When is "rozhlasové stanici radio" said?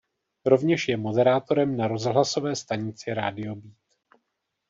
1.87-3.55